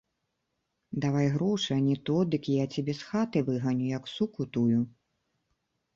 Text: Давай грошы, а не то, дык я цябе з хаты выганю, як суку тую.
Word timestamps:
Давай 1.05 1.27
грошы, 1.35 1.69
а 1.75 1.77
не 1.89 1.97
то, 2.09 2.15
дык 2.35 2.43
я 2.55 2.65
цябе 2.77 2.93
з 3.03 3.13
хаты 3.13 3.37
выганю, 3.51 3.85
як 3.97 4.03
суку 4.17 4.51
тую. 4.57 4.79